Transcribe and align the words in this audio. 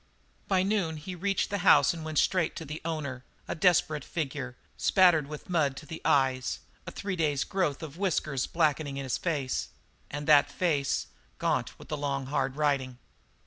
By 0.47 0.63
noon 0.63 0.97
he 0.97 1.13
reached 1.13 1.51
the 1.51 1.59
house 1.59 1.93
and 1.93 2.03
went 2.03 2.17
straight 2.17 2.55
to 2.55 2.65
the 2.65 2.81
owner, 2.83 3.23
a 3.47 3.53
desperate 3.53 4.03
figure, 4.03 4.57
spattered 4.75 5.27
with 5.27 5.47
mud 5.47 5.77
to 5.77 5.85
the 5.85 6.01
eyes, 6.03 6.57
a 6.87 6.91
three 6.91 7.15
days' 7.15 7.43
growth 7.43 7.83
of 7.83 7.99
whiskers 7.99 8.47
blackening 8.47 8.95
his 8.95 9.19
face, 9.19 9.69
and 10.09 10.25
that 10.25 10.49
face 10.51 11.05
gaunt 11.37 11.77
with 11.77 11.89
the 11.89 11.97
long, 11.97 12.25
hard 12.25 12.55
riding. 12.55 12.97